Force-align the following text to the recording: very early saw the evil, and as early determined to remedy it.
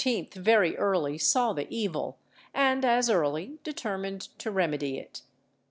very 0.33 0.75
early 0.77 1.15
saw 1.15 1.53
the 1.53 1.67
evil, 1.69 2.17
and 2.55 2.83
as 2.83 3.07
early 3.07 3.59
determined 3.63 4.19
to 4.39 4.49
remedy 4.49 4.97
it. 4.97 5.21